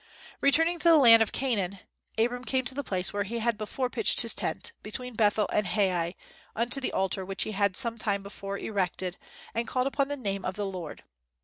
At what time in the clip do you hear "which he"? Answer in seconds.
7.23-7.51